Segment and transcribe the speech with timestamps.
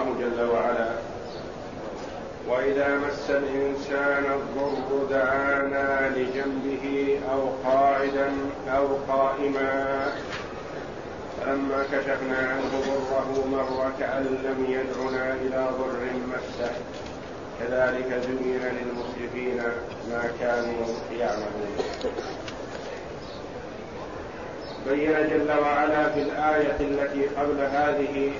[0.00, 0.90] الله جل وعلا.
[2.48, 8.32] وإذا مس الإنسان الضر دعانا لجنبه أو قاعدا
[8.68, 10.12] أو قائما.
[11.40, 16.72] فلما كشفنا عنه ضره مر كأن لم يدعنا إلى ضر مسه.
[17.60, 19.62] كذلك زين للمسرفين
[20.10, 20.86] ما كانوا
[21.18, 21.76] يعملون.
[24.88, 28.32] بين جل وعلا في الآية التي قبل هذه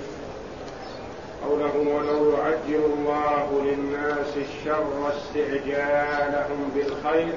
[1.48, 7.32] قوله ولو يعجل الله للناس الشر استعجالهم بالخير.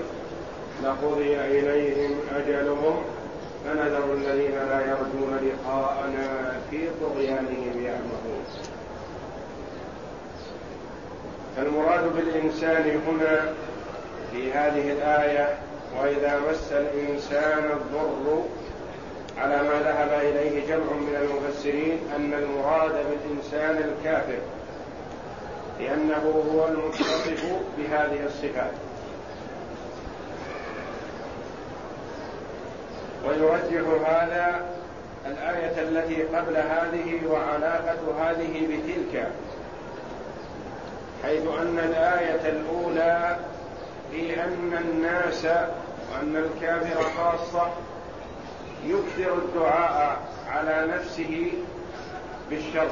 [0.84, 3.04] لقضي إليهم أجلهم.
[3.66, 8.44] فنذر الذين لا يرجون لقاءنا في طغيانهم يعمهون.
[11.58, 13.54] فالمراد بالإنسان هنا
[14.32, 15.56] في هذه الآية
[16.02, 18.44] وإذا مس الإنسان الضر
[19.38, 24.40] على ما ذهب إليه جمع من المفسرين أن المراد بالإنسان الكافر
[25.80, 27.46] لأنه هو المتصف
[27.78, 28.72] بهذه الصفات.
[33.28, 34.66] ويرجح هذا
[35.26, 39.28] الآية التي قبل هذه وعلاقة هذه بتلك
[41.24, 43.38] حيث أن الآية الأولى
[44.12, 45.46] في أن الناس
[46.12, 47.68] وأن الكافر خاصة
[48.86, 50.18] يكثر الدعاء
[50.50, 51.52] على نفسه
[52.50, 52.88] بالشر.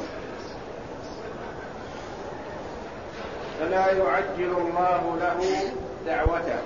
[3.60, 5.72] فلا يعجل الله له
[6.06, 6.60] دعوته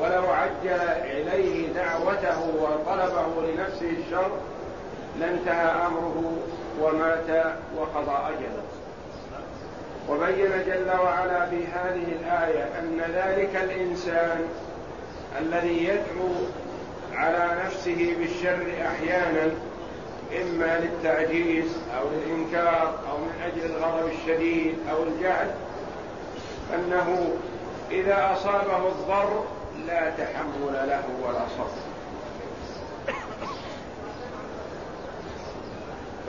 [0.00, 4.30] ولو عجل إليه دعوته وطلبه لنفسه الشر.
[5.20, 6.38] لانتهى أمره
[6.80, 7.44] ومات
[7.76, 8.62] وقضى أجله.
[10.08, 14.44] وبين جل وعلا في هذه الآية أن ذلك الإنسان
[15.40, 16.30] الذي يدعو
[17.14, 19.50] على نفسه بالشر أحيانا
[20.42, 21.64] إما للتعجيز
[21.98, 25.50] أو للإنكار أو من أجل الغضب الشديد أو الجهل
[26.74, 27.34] أنه
[27.90, 29.44] إذا أصابه الضر
[29.86, 31.90] لا تحمل له ولا صبر.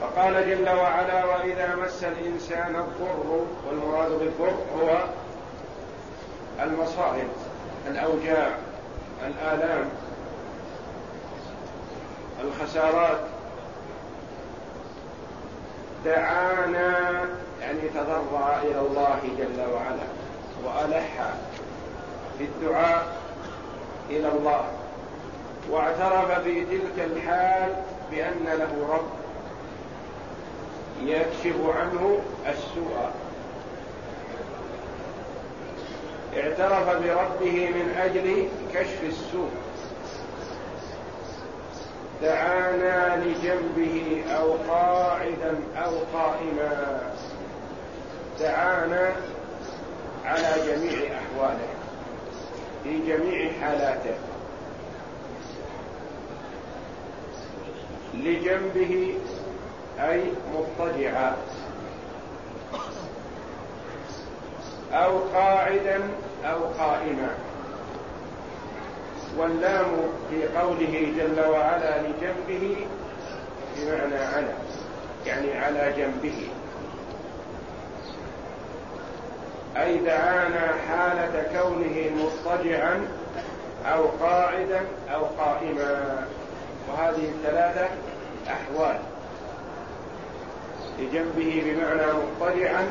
[0.00, 5.04] فقال جل وعلا وإذا مس الإنسان الضر والمراد بالضر هو
[6.62, 7.28] المصائب
[7.86, 8.50] الأوجاع
[9.26, 9.88] الآلام.
[12.44, 13.20] الخسارات.
[16.04, 17.24] دعانا
[17.60, 20.08] يعني تضرع إلى الله جل وعلا
[20.64, 21.34] وألح
[22.38, 23.16] في الدعاء
[24.10, 24.64] إلى الله.
[25.70, 27.74] واعترف في تلك الحال
[28.10, 29.10] بأن له رب
[31.02, 33.10] يكشف عنه السوء.
[36.36, 39.50] اعترف بربه من أجل كشف السوء.
[42.22, 47.00] دعانا لجنبه أو قاعدا أو قائما.
[48.40, 49.12] دعانا
[50.24, 51.68] على جميع أحواله
[52.84, 54.14] في جميع حالاته.
[58.14, 59.14] لجنبه
[60.00, 61.36] أي مضطجعا.
[64.92, 66.00] أو قاعدا
[66.44, 67.34] أو قائما.
[69.38, 69.86] واللام
[70.30, 72.86] في قوله جل وعلا لجنبه
[73.76, 74.54] بمعنى على
[75.26, 76.48] يعني على جنبه.
[79.76, 83.06] أي دعانا حالة كونه مضطجعا
[83.86, 84.80] أو قاعدا
[85.14, 86.26] أو قائما.
[86.88, 87.88] وهذه الثلاثة
[88.48, 88.98] أحوال.
[90.98, 92.88] لجنبه بمعنى مضطجعا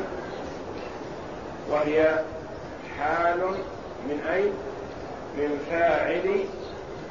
[1.70, 2.22] وهي
[2.98, 3.38] حال
[4.08, 4.52] من أين؟
[5.36, 6.44] من فاعل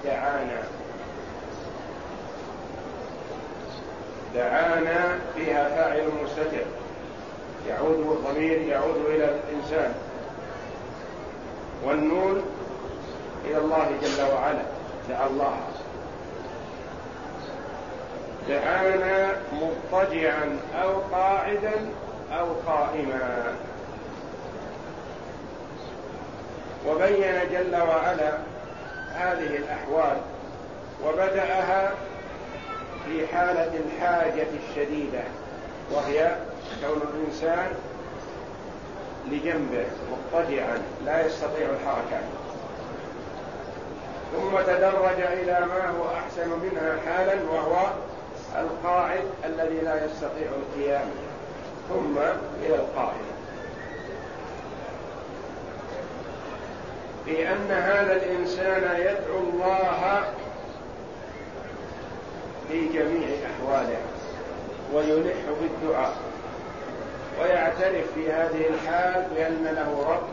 [0.04, 0.64] دعانا.
[4.36, 6.66] دعانا فيها فاعل مستتر.
[7.70, 9.94] يعود الضمير يعود إلى الإنسان.
[11.84, 12.42] والنون
[13.46, 14.64] إلى الله جل وعلا.
[15.09, 15.58] دعا الله.
[18.50, 21.90] دعانا مضطجعا أو قاعدا
[22.40, 23.56] أو قائما.
[26.88, 28.32] وبين جل وعلا
[29.14, 30.18] هذه الأحوال
[31.06, 31.92] وبدأها
[33.06, 35.24] في حالة الحاجة الشديدة
[35.92, 36.36] وهي
[36.82, 37.68] كون الإنسان
[39.32, 42.22] لجنبه مضطجعا لا يستطيع الحركة.
[44.32, 47.88] ثم تدرج إلى ما هو أحسن منها حالا وهو
[48.56, 51.10] القاعد الذي لا يستطيع القيام
[51.90, 52.18] ثم
[52.66, 53.31] إلى القائم
[57.32, 60.24] في أن هذا الإنسان يدعو الله
[62.70, 63.98] في جميع أحواله
[64.94, 66.14] ويلح بالدعاء
[67.40, 70.28] ويعلم يعترف في هذه الحال بأن له رب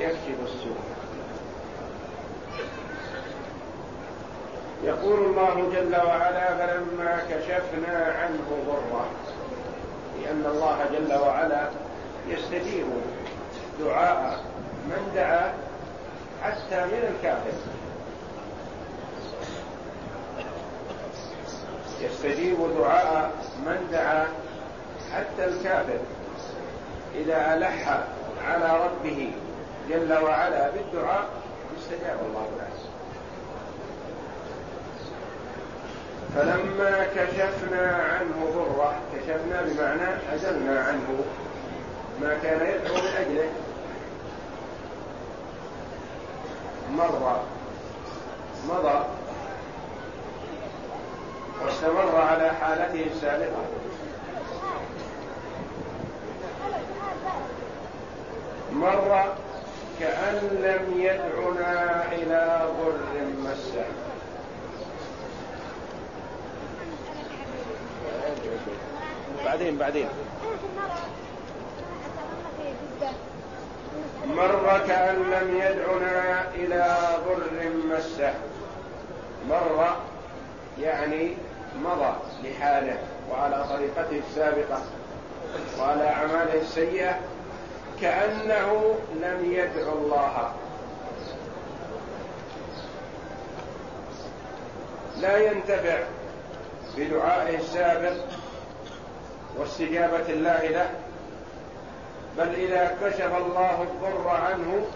[0.00, 0.76] يكشف السوء.
[4.84, 9.06] يقول الله جل وعلا فلما كشفنا عنه ضره
[10.22, 11.68] لأن الله جل وعلا
[12.28, 12.86] يستجيب
[13.80, 14.40] دعاء
[14.86, 15.52] من دعا
[16.42, 17.52] حتى من الكافر.
[22.00, 23.30] يستجيب دعاء
[23.66, 24.26] من دعا
[25.12, 25.98] حتى الكافر.
[27.14, 28.04] إذا ألح
[28.48, 29.32] على ربه
[29.88, 31.28] جل وعلا بالدعاء
[31.78, 32.72] استجاب الله له
[36.36, 41.24] فلما كشفنا عنه ضرة كشفنا بمعنى أزلنا عنه
[42.20, 43.48] ما كان يدعو من أجله
[46.92, 47.40] مر
[48.68, 49.04] مضى
[51.64, 53.64] واستمر على حالته السابقة.
[58.72, 59.34] مر
[60.00, 63.84] كأن لم يدعنا إلى ضر مسه.
[69.44, 70.08] بعدين بعدين.
[74.26, 76.96] مر كأن لم يدعنا إلى
[77.26, 78.34] ضر مسه.
[79.48, 79.96] مر
[80.80, 81.34] يعني
[81.84, 82.14] مضى
[82.44, 82.98] لحاله
[83.30, 84.82] وعلى طريقته السابقة
[85.80, 87.18] وعلى أعماله السيئة
[88.00, 90.52] كأنه لم يدع الله.
[95.20, 95.98] لا ينتفع
[96.96, 98.12] بدعائه السابق
[99.58, 100.90] واستجابة الله له
[102.38, 104.86] بل إذا كشف الله الضر عنه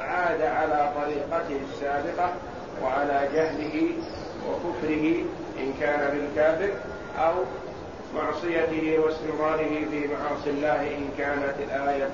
[0.00, 2.32] عاد على طريقته السابقة
[2.82, 3.92] وعلى جهله
[4.48, 5.24] وكفره
[5.58, 6.70] إن كان بالكافر
[7.18, 7.34] أو
[8.14, 12.08] معصيته واستمراره في معاصي الله إن كانت الآية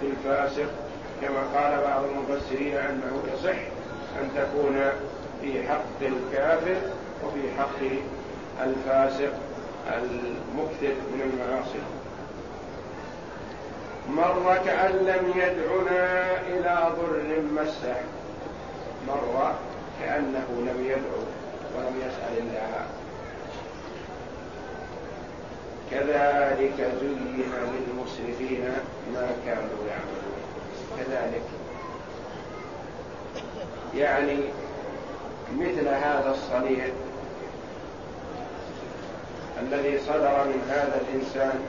[0.00, 0.70] في الفاسق.
[1.22, 3.58] كما قال بعض المفسرين أنه يصح
[4.20, 4.80] أن تكون
[5.42, 6.76] في حق الكافر
[7.24, 7.80] وفي حق
[8.64, 9.32] الفاسق
[9.88, 11.97] المكثر من المعاصي.
[14.08, 17.96] مر كأن لم يدعنا إلى ضر مسه.
[19.08, 19.54] مر
[20.00, 21.22] كأنه لم يدعو
[21.76, 22.86] ولم يسأل الله.
[25.90, 28.64] كذلك زين للمسرفين
[29.14, 30.38] ما كانوا يعملون.
[30.98, 31.42] كذلك.
[33.94, 34.38] يعني
[35.56, 36.86] مثل هذا الصنيع
[39.62, 41.60] الذي صدر من هذا الإنسان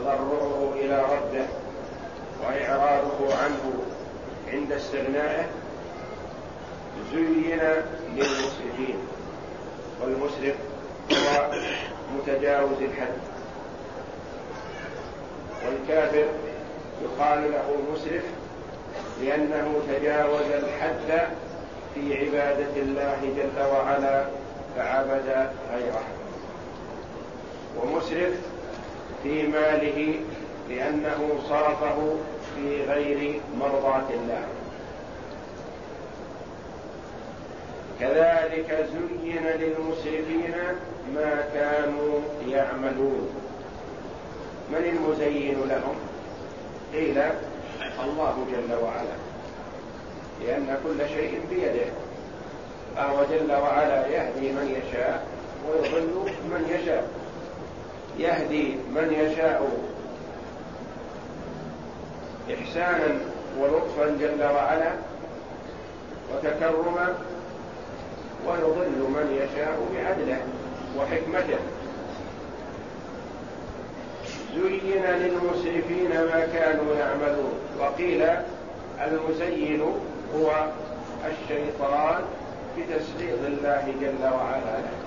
[0.00, 1.46] تضرعه إلى ربه
[2.42, 3.72] وإعراضه عنه
[4.52, 5.46] عند استغنائه
[7.12, 7.60] زين
[8.14, 8.96] للمسرفين.
[10.02, 10.54] والمسرف
[11.12, 11.50] هو
[12.16, 13.18] متجاوز الحد.
[15.66, 16.26] والكافر
[17.02, 18.24] يقال له مسرف
[19.22, 21.28] لأنه تجاوز الحد
[21.94, 24.24] في عبادة الله جل وعلا
[24.76, 26.02] فعبد غيره.
[27.76, 28.34] ومسرف
[29.22, 30.14] في ماله
[30.68, 32.16] لأنه صرفه
[32.56, 34.46] في غير مرضاة الله.
[38.00, 40.54] كذلك زين للمسرفين
[41.14, 43.28] ما كانوا يعملون.
[44.70, 45.96] من المزين لهم؟
[46.92, 47.22] قيل
[48.04, 49.16] الله جل وعلا
[50.44, 51.90] لأن كل شيء بيده.
[52.96, 55.26] فهو جل وعلا يهدي من يشاء
[55.68, 57.19] ويضل من يشاء.
[58.18, 59.70] يهدي من يشاء.
[62.54, 63.18] إحسانا
[63.58, 64.92] ولطفا جل وعلا
[66.34, 67.14] وتكرما
[68.46, 70.40] ويضل من يشاء بعدله
[70.98, 71.58] وحكمته.
[74.54, 77.54] زين للمسرفين ما كانوا يعملون.
[77.80, 78.22] وقيل
[79.00, 79.82] المزين
[80.36, 80.50] هو
[81.26, 82.22] الشيطان
[82.78, 84.78] بتسليط الله جل وعلا.
[84.78, 84.99] له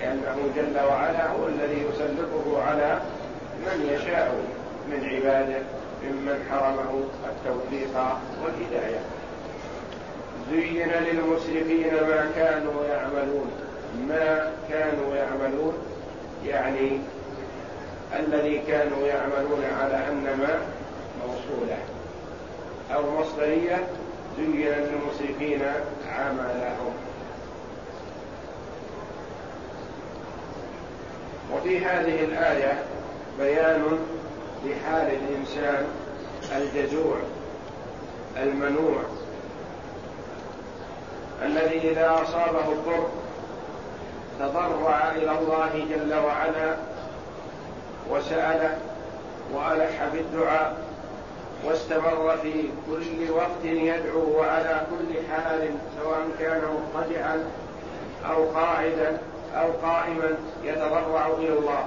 [0.00, 3.00] لأنه جل وعلا هو الذي يسلطه على
[3.66, 4.34] من يشاء
[4.90, 5.62] من عباده
[6.02, 7.94] ممن حرمه التوفيق
[8.44, 9.00] والهداية.
[10.50, 13.50] زين للمسرفين ما كانوا يعملون.
[14.08, 15.74] ما كانوا يعملون
[16.46, 17.00] يعني
[18.18, 20.58] الذي كانوا يعملون على أن ما
[21.26, 21.78] موصولة
[22.94, 23.86] أو مصدرية
[24.38, 25.62] زين للمسرفين
[26.12, 27.07] عملهم.
[31.54, 32.82] وفي هذه الآية
[33.38, 33.98] بيان
[34.64, 35.86] لحال الإنسان
[36.56, 37.16] الجزوع
[38.36, 39.00] المنوع
[41.42, 43.08] الذي إذا أصابه الضر
[44.40, 46.76] تضرع إلى الله جل وعلا
[48.20, 48.78] سأله
[49.54, 50.76] وألح بالدعاء
[51.64, 55.70] واستمر في كل وقت يدعو وعلى كل حال
[56.02, 57.44] سواء كان مضطجعا
[58.30, 59.18] أو قاعدا.
[59.54, 61.84] أو قائما يتضرع إلى الله.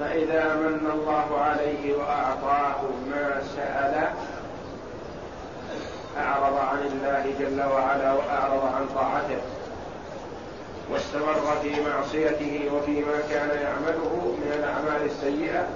[0.00, 4.08] فإذا من الله عليه وأعطاه ما سأل
[6.18, 9.40] أعرض عن الله جل وعلا وأعرض عن طاعته.
[10.92, 15.66] واستمر في معصيته وفيما كان يعمله من الأعمال السيئة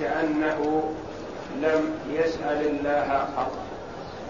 [0.00, 0.92] كأنه
[1.62, 3.52] لم يسأل الله قط.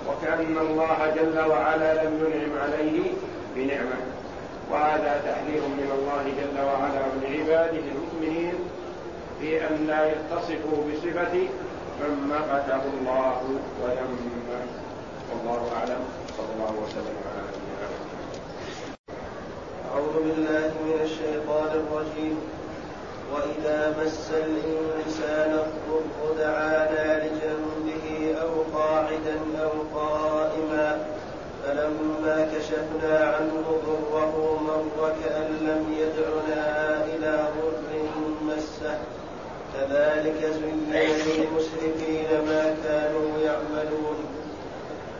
[0.08, 3.12] وكأن الله جل وعلا لم ينعم عليه
[3.56, 4.17] بنعمة.
[4.70, 8.54] وهذا تحذير من الله جل وعلا من عباده المؤمنين
[9.40, 11.34] في أن لا يتصفوا بصفة
[12.00, 13.36] من مقته الله
[13.82, 14.24] وذمه
[15.30, 16.02] والله أعلم.
[16.36, 17.88] صلى الله وسلم على نبينا
[19.92, 22.36] أعوذ بالله من الشيطان الرجيم.
[23.34, 28.06] وإذا مس الإنسان الضر دعانا لجنبه
[28.42, 29.70] أو قاعدا أو
[30.00, 30.17] قائما
[31.78, 38.00] فلما كشفنا عنه ضره مر كأن لم يدعنا إلى ضر
[38.42, 38.98] مسه.
[39.74, 44.18] كذلك زين للمشركين ما كانوا يعملون.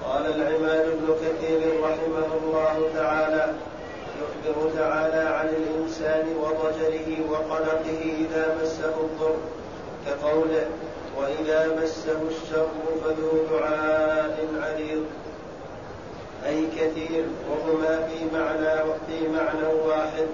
[0.05, 3.55] قال العماد بن كثير رحمه الله تعالى
[4.21, 9.37] يخبر تعالى عن الإنسان وضجره وقلقه إذا مسه الضر
[10.07, 10.67] كقوله
[11.19, 12.69] وإذا مسه الشر
[13.05, 15.05] فذو دعاء عريض
[16.47, 18.77] أي كثير وهما في معنى
[19.07, 20.27] في معنى واحد.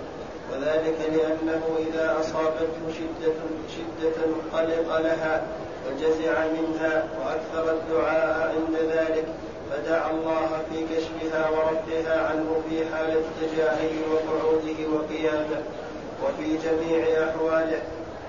[0.53, 3.35] وذلك لأنه إذا أصابته شدة
[3.77, 4.19] شدة
[4.53, 5.43] قلق لها
[5.87, 9.25] وجزع منها وأكثر الدعاء عند ذلك
[9.71, 15.63] فدعا الله في كشفها ورفعها عنه في حال اتجاهه وقعوده وقيامه
[16.25, 17.83] وفي جميع أحواله.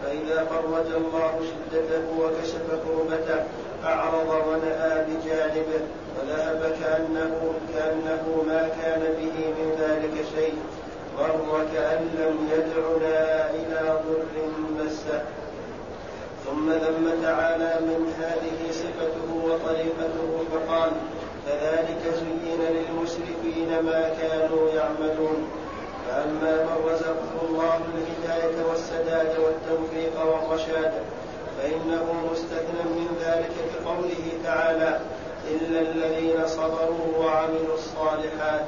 [0.04, 3.44] فإذا فرج الله شدته وكشف كربته
[3.86, 5.82] أعرض ونأى بجانبه.
[6.16, 10.54] وذهب كأنه كأنه ما كان به من ذلك شيء.
[11.18, 14.36] وهو كأن لم يدعنا إلى ضر
[14.80, 15.22] مسه.
[16.46, 20.92] ثم ذم تعالى من هذه صفته وطريقته فقال
[21.48, 25.50] كذلك زين للمشركين ما كانوا يعملون.
[26.08, 30.94] فأما من رزقه الله الهداية والسداد والتوفيق والرشاد
[31.58, 35.00] فإنه مستثنى من ذلك كقوله تعالى
[35.52, 38.66] إلا الذين صبروا وعملوا الصالحات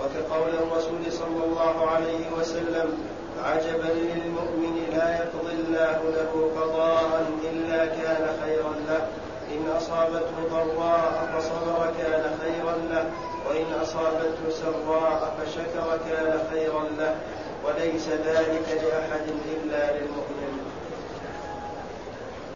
[0.00, 2.98] وكقول الرسول صلى الله عليه وسلم
[3.44, 9.08] عجبا للمؤمن لا يقضي الله له قضاء إلا كان خيرا له
[9.54, 13.10] إن أصابته ضراء فصبر كان خيرا له
[13.48, 17.16] وإن أصابته سراء فشكر كان خيرا له
[17.64, 20.35] وليس ذلك لأحد إلا للمؤمن